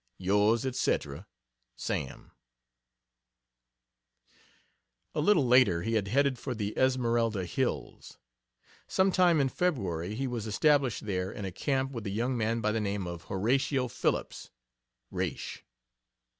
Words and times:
Yrs. 0.19 0.65
etc., 0.65 1.27
SAM 1.75 2.31
A 5.13 5.19
little 5.21 5.45
later 5.45 5.83
he 5.83 5.93
had 5.93 6.07
headed 6.07 6.39
for 6.39 6.55
the 6.55 6.75
Esmeralda 6.75 7.45
Hills. 7.45 8.17
Some 8.87 9.11
time 9.11 9.39
in 9.39 9.47
February 9.47 10.15
he 10.15 10.25
was 10.25 10.47
established 10.47 11.05
there 11.05 11.31
in 11.31 11.45
a 11.45 11.51
camp 11.51 11.91
with 11.91 12.07
a 12.07 12.09
young 12.09 12.35
man 12.35 12.61
by 12.61 12.71
the 12.71 12.81
name 12.81 13.05
of 13.05 13.25
Horatio 13.25 13.87
Phillips 13.87 14.49
(Raish). 15.11 15.63